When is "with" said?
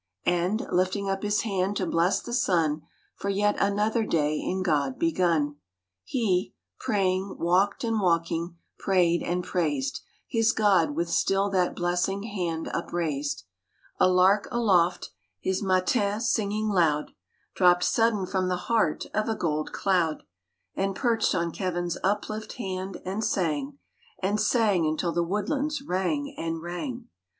10.95-11.07